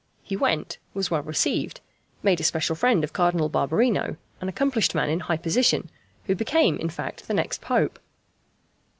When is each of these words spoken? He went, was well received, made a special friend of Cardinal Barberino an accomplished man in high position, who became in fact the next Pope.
He 0.23 0.35
went, 0.35 0.79
was 0.95 1.11
well 1.11 1.21
received, 1.21 1.79
made 2.23 2.39
a 2.39 2.43
special 2.43 2.75
friend 2.75 3.03
of 3.03 3.13
Cardinal 3.13 3.51
Barberino 3.51 4.17
an 4.41 4.49
accomplished 4.49 4.95
man 4.95 5.11
in 5.11 5.19
high 5.19 5.37
position, 5.37 5.91
who 6.25 6.33
became 6.33 6.77
in 6.79 6.89
fact 6.89 7.27
the 7.27 7.35
next 7.35 7.61
Pope. 7.61 7.99